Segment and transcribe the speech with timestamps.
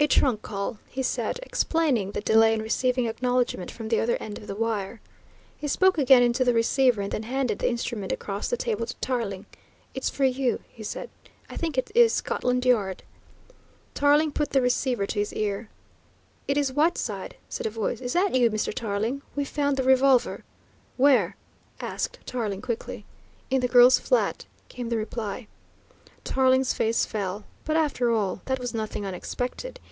[0.00, 4.38] "A trunk call," he said, explaining the delay in receiving acknowledgment from the other end
[4.38, 5.00] of the wire.
[5.56, 8.94] He spoke again into the receiver and then handed the instrument across the table to
[9.00, 9.44] Tarling.
[9.94, 11.10] "It's for you," he said.
[11.50, 13.02] "I think it is Scotland Yard."
[13.92, 15.68] Tarling put the receiver to his ear.
[16.46, 18.00] "It is Whiteside," said a voice.
[18.00, 18.72] "Is that you, Mr.
[18.72, 19.22] Tarling?
[19.34, 20.44] We've found the revolver."
[20.96, 21.34] "Where?"
[21.80, 23.04] asked Tarling quickly.
[23.50, 25.48] "In the girl's flat," came the reply.
[26.22, 27.46] Tarling's face fell.
[27.64, 29.78] But after all, that was nothing unexpected.